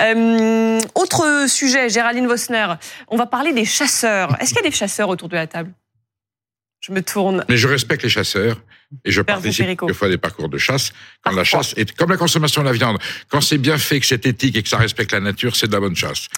Euh, 0.00 0.80
autre 0.94 1.46
sujet, 1.48 1.88
Géraldine 1.88 2.26
Vosner, 2.26 2.74
on 3.08 3.16
va 3.16 3.26
parler 3.26 3.52
des 3.52 3.64
chasseurs. 3.64 4.40
Est-ce 4.40 4.50
qu'il 4.50 4.62
y 4.62 4.66
a 4.66 4.70
des 4.70 4.76
chasseurs 4.76 5.08
autour 5.08 5.28
de 5.28 5.34
la 5.36 5.46
table? 5.46 5.72
Je 6.80 6.92
me 6.92 7.02
tourne. 7.02 7.44
Mais 7.48 7.56
je 7.56 7.66
respecte 7.66 8.02
les 8.02 8.08
chasseurs 8.08 8.56
et 9.04 9.10
je 9.10 9.20
vous, 9.20 9.24
participe 9.24 9.66
quelquefois 9.66 10.08
à 10.08 10.10
des 10.10 10.18
parcours 10.18 10.48
de 10.48 10.58
chasse. 10.58 10.92
Quand 11.22 11.32
la 11.32 11.42
chasse 11.42 11.74
est 11.76 11.96
comme 11.96 12.10
la 12.10 12.16
consommation 12.16 12.62
de 12.62 12.66
la 12.66 12.72
viande, 12.72 12.98
quand 13.28 13.40
c'est 13.40 13.58
bien 13.58 13.78
fait, 13.78 13.98
que 13.98 14.06
c'est 14.06 14.26
éthique 14.26 14.56
et 14.56 14.62
que 14.62 14.68
ça 14.68 14.76
respecte 14.76 15.12
la 15.12 15.20
nature, 15.20 15.56
c'est 15.56 15.66
de 15.66 15.72
la 15.72 15.80
bonne 15.80 15.96
chasse. 15.96 16.28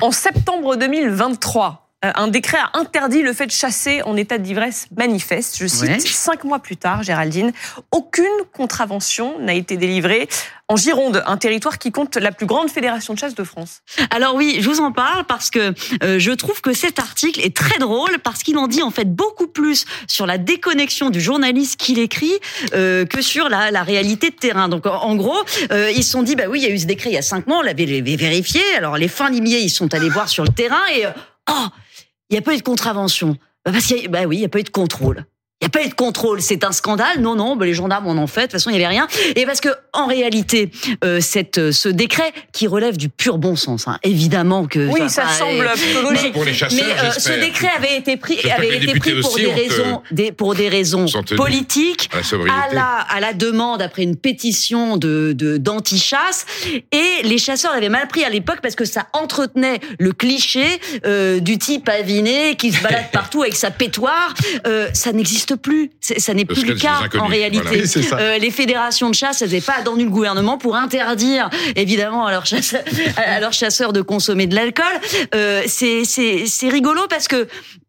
En 0.00 0.12
septembre 0.12 0.76
2023, 0.76 1.66
euh, 1.68 1.85
un 2.14 2.28
décret 2.28 2.58
a 2.58 2.78
interdit 2.78 3.22
le 3.22 3.32
fait 3.32 3.46
de 3.46 3.50
chasser 3.52 4.02
en 4.02 4.16
état 4.16 4.38
d'ivresse 4.38 4.86
manifeste. 4.96 5.56
Je 5.58 5.66
cite, 5.66 5.82
Ouais. 5.88 5.98
cinq 6.00 6.44
mois 6.44 6.58
plus 6.58 6.76
tard, 6.76 7.02
Géraldine, 7.02 7.52
aucune 7.90 8.24
contravention 8.52 9.38
n'a 9.40 9.54
été 9.54 9.76
délivrée 9.76 10.28
en 10.68 10.74
Gironde, 10.74 11.22
un 11.26 11.36
territoire 11.36 11.78
qui 11.78 11.92
compte 11.92 12.16
la 12.16 12.32
plus 12.32 12.46
grande 12.46 12.68
fédération 12.70 13.14
de 13.14 13.18
chasse 13.20 13.36
de 13.36 13.44
France. 13.44 13.82
Alors 14.10 14.34
oui, 14.34 14.56
je 14.60 14.68
vous 14.68 14.80
en 14.80 14.90
parle 14.90 15.22
parce 15.24 15.48
que 15.50 15.72
euh, 16.02 16.18
je 16.18 16.32
trouve 16.32 16.60
que 16.60 16.72
cet 16.72 16.98
article 16.98 17.40
est 17.40 17.56
très 17.56 17.78
drôle 17.78 18.18
parce 18.24 18.42
qu'il 18.42 18.58
en 18.58 18.66
dit 18.66 18.82
en 18.82 18.90
fait 18.90 19.04
beaucoup 19.14 19.46
plus 19.46 19.84
sur 20.08 20.26
la 20.26 20.38
déconnexion 20.38 21.10
du 21.10 21.20
journaliste 21.20 21.78
qui 21.78 21.94
l'écrit 21.94 22.32
euh, 22.74 23.06
que 23.06 23.22
sur 23.22 23.48
la, 23.48 23.70
la 23.70 23.84
réalité 23.84 24.30
de 24.30 24.34
terrain. 24.34 24.68
Donc 24.68 24.86
en, 24.86 24.96
en 25.02 25.14
gros, 25.14 25.38
euh, 25.70 25.92
ils 25.94 26.02
se 26.02 26.10
sont 26.10 26.24
dit 26.24 26.34
bah 26.34 26.44
oui, 26.48 26.58
il 26.60 26.68
y 26.68 26.70
a 26.70 26.74
eu 26.74 26.78
ce 26.78 26.86
décret 26.86 27.10
il 27.10 27.14
y 27.14 27.18
a 27.18 27.22
cinq 27.22 27.46
mois, 27.46 27.58
on 27.58 27.62
l'avait 27.62 27.84
vérifié. 28.00 28.60
Alors 28.76 28.96
les 28.96 29.08
fins 29.08 29.30
limiers, 29.30 29.60
ils 29.60 29.70
sont 29.70 29.94
allés 29.94 30.10
voir 30.10 30.28
sur 30.28 30.42
le 30.42 30.50
terrain 30.50 30.82
et 30.96 31.06
euh, 31.06 31.10
oh, 31.48 31.66
il 32.30 32.34
n'y 32.34 32.38
a 32.38 32.42
pas 32.42 32.54
eu 32.54 32.58
de 32.58 32.62
contravention. 32.62 33.36
Bah, 33.64 33.72
parce 33.72 33.92
bah 34.08 34.24
oui, 34.24 34.36
il 34.36 34.40
n'y 34.40 34.44
a 34.44 34.48
pas 34.48 34.60
eu 34.60 34.64
de 34.64 34.70
contrôle. 34.70 35.26
Il 35.62 35.64
n'y 35.64 35.68
a 35.68 35.70
pas 35.70 35.84
eu 35.86 35.88
de 35.88 35.94
contrôle, 35.94 36.42
c'est 36.42 36.64
un 36.64 36.72
scandale. 36.72 37.20
Non, 37.20 37.34
non, 37.34 37.56
bah, 37.56 37.64
les 37.64 37.72
gendarmes 37.72 38.06
en 38.08 38.12
ont 38.22 38.26
fait. 38.26 38.40
De 38.42 38.44
toute 38.46 38.52
façon, 38.52 38.68
il 38.68 38.74
n'y 38.76 38.84
avait 38.84 38.88
rien. 38.94 39.06
Et 39.36 39.46
parce 39.46 39.62
que, 39.62 39.70
en 39.94 40.04
réalité, 40.04 40.70
euh, 41.02 41.18
cette, 41.22 41.56
euh, 41.56 41.72
ce 41.72 41.88
décret 41.88 42.30
qui 42.52 42.66
relève 42.66 42.98
du 42.98 43.08
pur 43.08 43.38
bon 43.38 43.56
sens, 43.56 43.88
hein, 43.88 43.98
évidemment 44.02 44.66
que. 44.66 44.80
Oui, 44.80 45.08
ça 45.08 45.26
semble 45.28 45.66
logique. 46.02 46.34
Pour 46.34 46.44
les 46.44 46.52
chasseurs, 46.52 46.78
mais 46.86 47.08
euh, 47.08 47.10
ce 47.12 47.32
décret 47.40 47.70
avait 47.74 47.96
été 47.96 48.18
pris, 48.18 48.38
avait 48.50 48.76
été 48.76 48.98
pris 48.98 49.18
pour 49.22 49.34
des 49.34 49.46
ont, 49.46 49.50
euh, 49.50 49.54
raisons, 49.54 50.02
des, 50.10 50.30
pour 50.30 50.54
des 50.54 50.68
raisons 50.68 51.06
politiques, 51.36 52.10
à 52.12 52.18
la 52.20 52.52
à 52.52 52.74
la, 52.74 52.84
à 53.08 53.20
la 53.20 53.32
demande 53.32 53.80
après 53.80 54.02
une 54.02 54.16
pétition 54.16 54.98
de 54.98 55.32
de- 55.34 55.56
d'anti-chasse 55.56 56.44
et 56.92 57.22
les 57.22 57.38
chasseurs 57.38 57.72
l'avaient 57.72 57.88
mal 57.88 58.08
pris 58.08 58.24
à 58.24 58.28
l'époque 58.28 58.58
parce 58.60 58.74
que 58.74 58.84
ça 58.84 59.06
entretenait 59.14 59.80
le 59.98 60.12
cliché 60.12 60.66
euh, 61.06 61.40
du 61.40 61.56
type 61.56 61.88
aviné 61.88 62.56
qui 62.56 62.72
se 62.72 62.82
balade 62.82 63.06
partout 63.12 63.40
avec 63.42 63.56
sa 63.56 63.70
pétoire. 63.70 64.34
Euh, 64.66 64.88
ça 64.92 65.12
n'existe 65.12 65.45
plus. 65.54 65.90
Ça 66.00 66.34
n'est 66.34 66.44
plus 66.44 66.64
le 66.64 66.74
cas 66.74 67.00
en 67.18 67.26
réalité. 67.26 67.60
voilà. 67.62 67.76
Oui. 67.84 68.08
Euh, 68.12 68.38
les 68.38 68.50
fédérations 68.50 69.10
de 69.10 69.14
chasse, 69.14 69.42
elles 69.42 69.48
n'avaient 69.48 69.60
pas 69.60 69.76
attendu 69.78 70.04
le 70.04 70.10
gouvernement 70.10 70.58
pour 70.58 70.76
interdire, 70.76 71.50
évidemment, 71.74 72.26
à 72.26 72.30
leurs 72.30 72.46
chasseurs, 72.46 72.82
à 73.16 73.40
leurs 73.40 73.52
chasseurs 73.52 73.92
de 73.92 74.00
consommer 74.02 74.46
de 74.46 74.54
l'alcool. 74.54 74.84
Euh, 75.34 75.62
c'est 75.66 76.68
rigolo 76.68 77.02
parce 77.08 77.28
que 77.28 77.46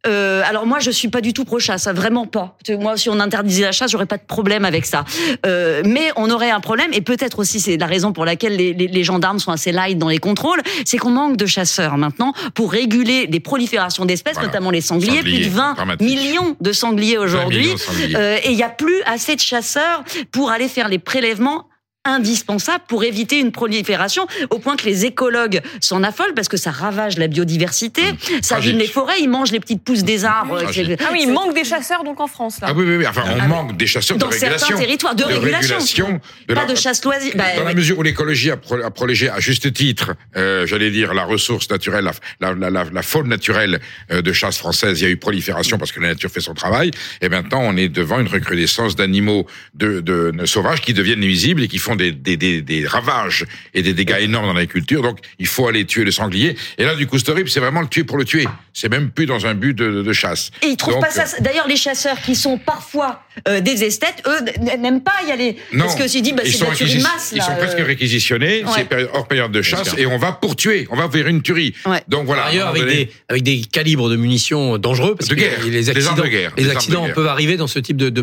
euh, 0.08 0.42
alors 0.46 0.66
moi 0.66 0.80
je 0.80 0.90
suis 0.92 1.08
pas 1.10 1.22
du 1.22 1.34
tout 1.34 1.46
pro 1.46 1.60
chasse, 1.60 1.88
vraiment 1.88 2.26
pas. 2.26 2.56
Moi 2.80 2.98
si 2.98 3.10
on 3.10 3.20
interdisait 3.20 3.64
la 3.64 3.72
chasse, 3.72 3.92
j'aurais 3.92 4.06
pas 4.06 4.18
de 4.18 4.24
problème 4.26 4.66
avec 4.66 4.86
ça. 4.86 5.04
Euh, 5.46 5.82
mais 5.86 6.12
on 6.16 6.30
aurait 6.32 6.50
un 6.50 6.60
problème 6.60 6.90
et 6.94 7.02
peut-être 7.02 7.40
aussi 7.40 7.60
c'est 7.60 7.78
la 7.78 7.86
raison 7.86 8.14
pour 8.14 8.26
laquelle 8.26 8.56
les, 8.56 8.74
les, 8.74 8.88
les 8.88 9.04
gendarmes 9.04 9.40
sont 9.40 9.52
assez 9.52 9.72
light 9.72 9.98
dans 9.98 10.10
les 10.10 10.18
contrôles, 10.20 10.62
c'est 10.86 10.98
qu'on 10.98 11.12
manque 11.12 11.38
de 11.38 11.46
chasseurs 11.46 11.98
maintenant 11.98 12.34
pour 12.56 12.72
réguler 12.72 13.28
des 13.28 13.40
proliférations 13.40 14.06
d'espèces, 14.06 14.34
Voilà. 14.36 14.48
notamment 14.48 14.72
les 14.72 14.82
sangliers, 14.82 15.18
Sangliers, 15.18 15.40
plus 15.40 15.46
de 15.50 15.56
20 15.56 15.74
dramatique. 15.74 16.08
millions 16.08 16.56
de 16.60 16.72
sangliers 16.72 17.18
aujourd'hui. 17.18 17.70
Euh, 18.16 18.38
et 18.44 18.52
il 18.52 18.58
y 18.58 18.64
a 18.64 18.70
plus 18.70 19.02
assez 19.06 19.36
de 19.36 19.42
chasseurs 19.42 20.04
pour 20.32 20.52
aller 20.52 20.68
faire 20.68 20.88
les 20.88 21.00
prélèvements 21.00 21.67
indispensables 22.08 22.84
pour 22.88 23.04
éviter 23.04 23.40
une 23.40 23.52
prolifération 23.52 24.28
au 24.50 24.60
point 24.60 24.76
que 24.76 24.86
les 24.86 25.06
écologues 25.06 25.62
s'en 25.82 26.04
affolent 26.04 26.34
parce 26.36 26.48
que 26.48 26.58
ça 26.58 26.72
ravage 26.72 27.18
la 27.18 27.28
biodiversité, 27.28 28.02
ça 28.42 28.56
Tragique. 28.56 28.70
abîme 28.74 28.80
les 28.80 28.88
forêts, 28.88 29.20
ils 29.22 29.30
mangent 29.30 29.52
les 29.52 29.60
petites 29.60 29.84
pousses 29.84 30.04
des 30.04 30.26
arbres. 30.26 30.62
Tragique. 30.62 30.86
C'est- 30.88 31.04
Ah 31.06 31.10
oui, 31.12 31.22
il 31.24 31.32
manque 31.34 31.54
des 31.54 31.64
chasseurs 31.64 32.04
donc 32.04 32.20
en 32.20 32.28
France 32.28 32.60
là. 32.62 32.68
Ah 32.70 32.74
oui, 32.76 32.86
oui, 32.88 32.98
oui. 32.98 33.08
Enfin, 33.08 33.24
on 33.26 33.40
Ah, 33.40 33.48
manque 33.48 33.78
des 33.78 33.88
chasseurs 33.88 34.18
dans 34.18 34.28
de 34.28 34.34
régulation. 34.34 34.68
certains 34.68 34.82
territoires 34.84 35.16
de, 35.16 35.24
régulation, 35.24 36.20
de 36.48 36.54
pas 36.54 36.62
la- 36.66 36.74
de 36.74 36.76
chasse 36.76 37.04
loisir. 37.04 37.34
Bah, 37.36 37.44
Dans 37.58 37.64
la 37.64 37.74
mesure 37.74 38.00
où 38.00 38.04
l'écologie 38.04 38.52
a, 38.52 38.58
pro- 38.58 38.82
a 38.82 38.92
prolégé 38.92 39.30
à 39.30 39.40
juste 39.40 39.72
titre, 39.74 40.16
euh, 40.36 40.66
j'allais 40.66 40.92
dire, 40.92 41.14
la 41.14 41.24
ressource 41.26 41.70
naturelle, 41.70 42.10
la, 42.40 42.54
la, 42.54 42.70
la, 42.70 42.84
la 42.86 43.02
faune 43.02 43.28
naturelle 43.28 43.80
euh, 44.12 44.22
de 44.22 44.34
chasse 44.34 44.58
française, 44.58 45.00
il 45.00 45.04
y 45.04 45.08
a 45.08 45.10
eu 45.10 45.18
prolifération 45.18 45.78
parce 45.78 45.92
que 45.92 46.00
la 46.00 46.10
nature 46.10 46.30
fait 46.30 46.42
son 46.42 46.54
travail, 46.54 46.92
et 47.22 47.30
maintenant 47.30 47.62
on 47.64 47.76
est 47.78 47.90
devant 47.90 48.20
une 48.20 48.28
recrudescence 48.28 48.96
d'animaux 48.96 49.46
de, 49.74 50.00
de, 50.02 50.32
de 50.32 50.46
sauvages 50.46 50.82
qui 50.82 50.94
deviennent 50.94 51.20
nuisibles 51.20 51.64
et 51.64 51.68
qui 51.68 51.78
font 51.80 51.96
des, 51.98 52.12
des, 52.12 52.38
des, 52.38 52.62
des 52.62 52.88
ravages 52.88 53.46
et 53.74 53.82
des 53.82 53.94
dégâts 53.94 54.18
énormes 54.20 54.48
dans 54.48 54.54
l'agriculture, 54.54 55.02
donc 55.02 55.20
il 55.40 55.48
faut 55.48 55.68
aller 55.68 55.86
tuer 55.86 56.04
le 56.04 56.12
sanglier. 56.12 56.56
Et 56.78 56.84
là, 56.86 56.96
du 56.96 57.08
coup, 57.08 57.18
c'est 57.18 57.30
horrible, 57.30 57.50
c'est 57.50 57.60
vraiment 57.60 57.82
le 57.82 57.88
tuer 57.88 58.04
pour 58.04 58.18
le 58.18 58.26
tuer. 58.26 58.46
C'est 58.74 58.90
même 58.90 59.10
plus 59.12 59.26
dans 59.26 59.46
un 59.46 59.56
but 59.56 59.74
de, 59.74 60.04
de 60.04 60.14
chasse. 60.14 60.52
Et 60.62 60.68
ils 60.68 60.78
trouvent 60.78 60.96
Donc, 60.96 61.04
pas 61.04 61.12
ça. 61.12 61.40
D'ailleurs, 61.42 61.68
les 61.68 61.78
chasseurs 61.78 62.22
qui 62.22 62.36
sont 62.36 62.58
parfois 62.58 63.24
euh, 63.48 63.60
des 63.62 63.84
esthètes, 63.84 64.24
eux, 64.28 64.40
n'aiment 64.80 65.02
pas 65.02 65.14
y 65.28 65.32
aller. 65.32 65.58
Non, 65.74 65.86
parce 65.86 65.96
que 65.96 66.10
tu 66.10 66.22
dis, 66.22 66.34
bah, 66.34 66.44
ils 66.46 66.52
c'est 66.52 66.60
de 66.60 66.64
sont, 66.66 66.70
la 66.72 66.76
tuerie 66.76 67.00
masse. 67.02 67.32
ils 67.36 67.42
sont 67.42 67.56
presque 67.58 67.80
euh. 67.80 67.86
réquisitionnés, 67.86 68.64
Ouais. 68.64 68.86
c'est 68.92 69.08
hors 69.14 69.28
période 69.28 69.52
de 69.52 69.62
chasse, 69.62 69.94
et 69.98 70.06
on 70.06 70.18
va 70.18 70.32
pour 70.32 70.56
tuer, 70.56 70.88
on 70.92 70.96
va 70.96 71.08
vers 71.08 71.28
une 71.28 71.42
tuerie. 71.42 71.74
Ouais. 71.86 72.02
Donc 72.08 72.26
voilà. 72.26 72.46
Avec 72.46 72.84
donné- 72.84 72.96
des, 73.06 73.10
avec 73.30 73.44
des 73.44 73.62
calibres 73.62 74.10
de 74.10 74.16
munitions 74.16 74.78
dangereux, 74.78 75.16
parce 75.16 75.30
De 75.30 75.36
que 75.36 75.40
guerre, 75.40 75.60
les 75.66 75.90
accidents, 75.90 76.14
de 76.16 76.28
guerre, 76.28 76.54
les 76.58 76.70
accidents 76.70 77.02
de 77.02 77.06
guerre. 77.08 77.16
peuvent 77.16 77.28
arriver 77.28 77.58
dans 77.58 77.68
ce 77.68 77.80
type 77.80 77.98
de, 77.98 78.10
de 78.10 78.22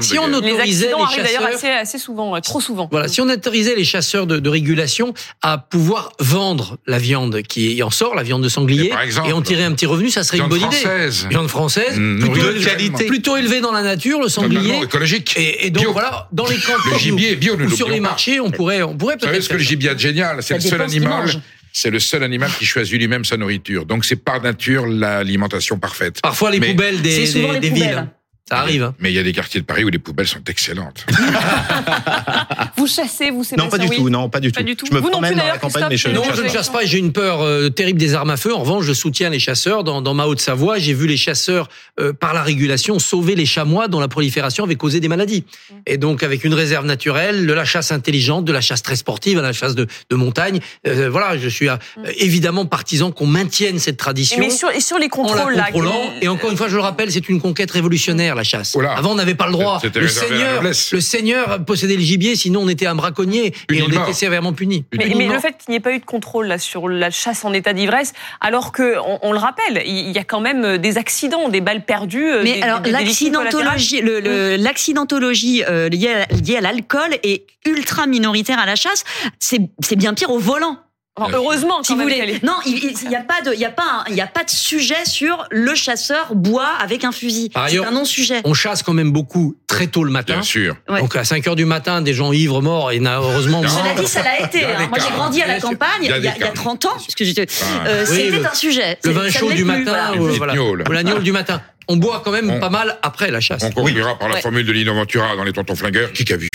Si 0.00 0.14
de 0.14 0.18
on. 0.18 0.26
Les 0.28 0.36
autorisait 0.36 0.86
accidents 0.86 0.98
les 1.16 1.22
d'ailleurs 1.22 1.42
chasseurs, 1.42 1.54
assez, 1.56 1.68
assez 1.68 1.98
souvent, 1.98 2.40
trop 2.40 2.60
souvent. 2.60 2.88
voilà, 2.90 3.08
si 3.08 3.20
on 3.20 3.28
autorisait 3.28 3.74
les 3.74 3.84
chasseurs 3.84 4.26
de, 4.26 4.38
de 4.38 4.48
régulation 4.48 5.14
à 5.42 5.58
pouvoir 5.58 6.12
vendre 6.18 6.78
la 6.86 6.98
viande 6.98 7.42
qui 7.42 7.82
en 7.82 7.90
sort, 7.90 8.14
la 8.14 8.22
viande 8.22 8.42
de 8.42 8.48
sanglier, 8.48 8.88
par 8.90 9.02
exemple, 9.02 9.28
et 9.28 9.32
en 9.32 9.42
tirer 9.42 9.64
un 9.64 9.72
petit 9.72 9.86
revenu, 9.86 10.10
ça 10.10 10.22
serait 10.24 10.38
une 10.38 10.46
bonne 10.48 10.60
française. 10.60 11.20
idée. 11.20 11.28
Viande 11.30 11.48
française, 11.48 11.98
Mmh, 11.98 12.20
plutôt 13.06 13.36
élevée 13.36 13.60
dans 13.60 13.72
la 13.72 13.82
nature, 13.82 14.20
le 14.20 14.28
sanglier. 14.28 14.49
Écologique. 14.82 15.34
Et, 15.36 15.66
et 15.66 15.70
donc 15.70 15.82
Bio. 15.84 15.92
voilà, 15.92 16.28
dans 16.32 16.46
les 16.46 16.56
campagnes 16.56 16.92
Le 16.92 16.98
gibier 16.98 17.36
bio, 17.36 17.54
ou 17.56 17.70
sur 17.70 17.88
les 17.88 18.00
marchés, 18.00 18.40
on 18.40 18.50
pourrait, 18.50 18.82
on 18.82 18.96
pourrait 18.96 19.14
Vous 19.14 19.20
savez 19.20 19.32
peut-être. 19.32 19.44
ce 19.44 19.48
que 19.50 19.54
le 19.56 19.60
gibier 19.62 19.90
a 19.90 19.94
de 19.94 20.00
génial 20.00 20.42
C'est 20.42 20.54
le 20.54 20.60
seul 20.60 20.80
animal. 20.82 21.28
C'est 21.72 21.90
le 21.90 22.00
seul 22.00 22.24
animal 22.24 22.50
qui 22.58 22.64
choisit 22.66 22.98
lui-même 22.98 23.24
sa 23.24 23.36
nourriture. 23.36 23.86
Donc 23.86 24.04
c'est 24.04 24.16
par 24.16 24.42
nature 24.42 24.86
l'alimentation 24.88 25.78
parfaite. 25.78 26.20
Parfois 26.20 26.50
les 26.50 26.58
Mais 26.58 26.70
poubelles 26.70 27.00
des, 27.00 27.32
des, 27.32 27.32
les 27.32 27.60
des 27.60 27.68
poubelles. 27.70 27.72
villes. 27.72 28.06
Ça 28.50 28.58
arrive. 28.58 28.82
hein. 28.82 28.94
Mais 28.98 29.10
il 29.10 29.14
y 29.14 29.18
a 29.18 29.22
des 29.22 29.32
quartiers 29.32 29.60
de 29.60 29.64
Paris 29.66 29.84
où 29.84 29.88
les 29.88 29.98
poubelles 29.98 30.26
sont 30.26 30.42
excellentes. 30.48 31.06
Vous 32.76 32.86
chassez, 32.86 33.30
vous, 33.30 33.44
Sébastien 33.44 33.56
Non, 33.64 33.68
pas 33.70 33.78
du 33.78 33.88
oui 33.88 33.96
tout, 33.96 34.08
non, 34.10 34.28
pas 34.28 34.40
du 34.40 34.50
Pas 34.52 34.60
tout. 34.60 34.66
du 34.66 34.76
tout. 34.76 34.86
Je 34.86 34.94
me 34.94 35.00
Vous 35.00 35.10
promène 35.10 35.34
dans 35.36 35.44
la 35.46 35.58
campagne, 35.58 35.86
mais 35.90 35.96
je 35.96 36.08
Non, 36.08 36.24
chasse 36.24 36.36
je 36.36 36.42
ne 36.42 36.46
pas. 36.46 36.52
chasse 36.52 36.68
pas. 36.70 36.84
J'ai 36.84 36.98
une 36.98 37.12
peur 37.12 37.42
euh, 37.42 37.68
terrible 37.68 37.98
des 37.98 38.14
armes 38.14 38.30
à 38.30 38.36
feu. 38.36 38.54
En 38.54 38.60
revanche, 38.60 38.84
je 38.84 38.92
soutiens 38.92 39.28
les 39.30 39.38
chasseurs. 39.38 39.84
Dans, 39.84 40.00
dans 40.00 40.14
ma 40.14 40.26
Haute-Savoie, 40.26 40.78
j'ai 40.78 40.94
vu 40.94 41.06
les 41.06 41.16
chasseurs, 41.18 41.68
euh, 42.00 42.12
par 42.12 42.32
la 42.32 42.42
régulation, 42.42 42.98
sauver 42.98 43.34
les 43.34 43.44
chamois 43.46 43.88
dont 43.88 44.00
la 44.00 44.08
prolifération 44.08 44.64
avait 44.64 44.76
causé 44.76 45.00
des 45.00 45.08
maladies. 45.08 45.44
Et 45.86 45.98
donc, 45.98 46.22
avec 46.22 46.42
une 46.44 46.54
réserve 46.54 46.86
naturelle, 46.86 47.46
de 47.46 47.52
la 47.52 47.64
chasse 47.64 47.92
intelligente, 47.92 48.44
de 48.46 48.52
la 48.52 48.60
chasse 48.62 48.82
très 48.82 48.96
sportive, 48.96 49.36
de 49.36 49.42
la 49.42 49.52
chasse 49.52 49.74
de, 49.74 49.86
de 50.08 50.16
montagne. 50.16 50.60
euh, 50.86 51.08
voilà, 51.10 51.36
je 51.38 51.48
suis 51.48 51.68
euh, 51.68 51.76
évidemment 52.16 52.64
partisan 52.64 53.10
qu'on 53.12 53.26
maintienne 53.26 53.78
cette 53.78 53.98
tradition. 53.98 54.38
Mais 54.38 54.50
sur, 54.50 54.70
et 54.70 54.80
sur 54.80 54.98
les 54.98 55.08
en 55.12 55.34
la 55.34 55.42
contrôles, 55.44 55.54
là. 55.54 55.68
Et 56.22 56.28
encore 56.28 56.50
une 56.50 56.56
fois, 56.56 56.68
je 56.68 56.76
le 56.76 56.82
rappelle, 56.82 57.12
c'est 57.12 57.28
une 57.28 57.40
conquête 57.40 57.70
révolutionnaire, 57.70 58.36
la 58.40 58.44
chasse. 58.44 58.74
Oh. 58.76 58.82
Avant, 58.82 59.12
on 59.12 59.14
n'avait 59.14 59.34
pas 59.34 59.46
le 59.46 59.52
droit. 59.52 59.80
Le 59.94 60.08
seigneur, 60.08 60.62
le 60.62 60.72
seigneur 61.00 61.64
possédait 61.64 61.96
le 61.96 62.02
gibier, 62.02 62.36
sinon 62.36 62.60
on 62.62 62.68
était 62.68 62.86
un 62.86 62.94
braconnier 62.94 63.54
et 63.72 63.82
on 63.82 63.88
était 63.88 64.12
sévèrement 64.12 64.52
puni. 64.52 64.84
Mais, 64.96 65.06
le 65.06 65.38
fait 65.38 65.52
qu'il 65.58 65.70
n'y 65.70 65.76
ait 65.76 65.80
pas 65.80 65.92
eu 65.92 65.98
de 65.98 66.04
contrôle 66.04 66.46
là 66.46 66.58
sur 66.58 66.88
la 66.88 67.10
chasse 67.10 67.44
en 67.44 67.52
état 67.52 67.72
d'ivresse, 67.72 68.12
alors 68.40 68.72
que 68.72 68.96
on, 69.06 69.18
on 69.22 69.32
le 69.32 69.38
rappelle, 69.38 69.82
il 69.86 70.10
y 70.10 70.18
a 70.18 70.24
quand 70.24 70.40
même 70.40 70.78
des 70.78 70.98
accidents, 70.98 71.48
des 71.48 71.60
balles 71.60 71.84
perdues. 71.84 72.30
euh, 72.30 72.40
Mais 72.42 72.54
des- 72.56 72.62
alors 72.62 72.80
l'accidentologie, 72.84 74.00
l'accidentologie 74.58 75.62
euh, 75.68 75.88
liée, 75.88 76.08
à, 76.30 76.34
liée 76.34 76.56
à 76.56 76.60
l'alcool 76.60 77.10
est 77.22 77.44
ultra 77.66 78.06
minoritaire 78.06 78.58
à 78.58 78.66
la 78.66 78.76
chasse. 78.76 79.04
C'est 79.38 79.96
bien 79.96 80.14
pire 80.14 80.30
au 80.30 80.38
volant. 80.38 80.78
Heureusement, 81.32 81.76
quand 81.78 81.82
Si 81.84 81.94
vous 81.94 82.00
voulez. 82.02 82.14
est- 82.16 82.42
Non, 82.42 82.56
il 82.66 82.94
n'y 83.08 83.16
a 83.16 83.20
pas 83.20 83.40
de, 83.42 83.52
il 83.54 83.60
y 83.60 83.64
a 83.64 83.70
pas, 83.70 84.04
il 84.08 84.14
y 84.14 84.20
a 84.20 84.26
pas 84.26 84.44
de 84.44 84.50
sujet 84.50 85.04
sur 85.04 85.46
le 85.50 85.74
chasseur 85.74 86.34
boit 86.34 86.68
avec 86.80 87.04
un 87.04 87.12
fusil. 87.12 87.50
Par 87.50 87.66
C'est 87.68 87.72
ailleurs, 87.74 87.86
un 87.88 87.92
non-sujet. 87.92 88.40
On 88.44 88.54
chasse 88.54 88.82
quand 88.82 88.92
même 88.92 89.10
beaucoup 89.12 89.56
très 89.66 89.86
tôt 89.86 90.04
le 90.04 90.10
matin. 90.10 90.34
Bien 90.34 90.42
sûr. 90.42 90.76
Ouais. 90.88 91.00
Donc 91.00 91.16
à 91.16 91.24
5 91.24 91.46
heures 91.48 91.56
du 91.56 91.64
matin, 91.64 92.00
des 92.02 92.14
gens 92.14 92.32
ivres 92.32 92.62
morts 92.62 92.92
et 92.92 93.00
n'a 93.00 93.18
heureusement. 93.18 93.62
Non. 93.62 93.68
Cela 93.68 93.94
dit, 94.00 94.06
ça 94.06 94.22
l'a 94.22 94.40
été. 94.46 94.64
Hein. 94.64 94.88
Moi, 94.88 94.98
j'ai 94.98 95.12
grandi 95.14 95.42
à 95.42 95.46
la 95.46 95.60
campagne 95.60 95.88
Il 96.02 96.06
y 96.06 96.08
y 96.08 96.12
a 96.12 96.16
a, 96.16 96.20
des 96.20 96.28
il 96.36 96.40
y 96.40 96.44
a 96.44 96.46
cas. 96.48 96.52
30 96.54 96.84
ans, 96.86 96.92
parce 96.94 97.14
que 97.14 97.24
j'étais- 97.24 97.46
Ah. 97.62 97.86
euh, 97.88 98.06
Oui, 98.10 98.16
c'était 98.32 98.46
un 98.46 98.54
sujet. 98.54 98.98
Le 99.04 99.10
vin 99.12 99.30
chaud 99.30 99.50
du 99.52 99.64
matin, 99.64 100.14
ou. 100.18 100.28
Ou 100.30 100.92
l'agneau 100.92 101.18
du 101.18 101.32
matin. 101.32 101.60
On 101.88 101.96
boit 101.96 102.22
quand 102.24 102.30
même 102.30 102.48
On- 102.50 102.60
pas 102.60 102.70
mal 102.70 102.98
après 103.02 103.32
la 103.32 103.40
chasse. 103.40 103.62
On 103.64 103.70
conclura 103.72 104.16
par 104.16 104.28
la 104.28 104.36
Ouais. 104.36 104.40
formule 104.42 104.64
de 104.64 104.70
Lino 104.70 104.94
Ventura 104.94 105.34
dans 105.34 105.42
Les 105.42 105.52
Tontons 105.52 105.74
Flingueurs. 105.74 106.12
Qui 106.12 106.24
qu'a 106.24 106.36
vu? 106.36 106.48